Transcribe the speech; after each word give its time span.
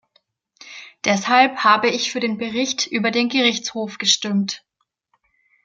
Deshalb 1.05 1.57
habe 1.63 1.87
ich 1.91 2.11
für 2.11 2.19
den 2.19 2.39
Bericht 2.39 2.87
über 2.87 3.11
den 3.11 3.29
Gerichtshof 3.29 3.99
gestimmt. 3.99 4.65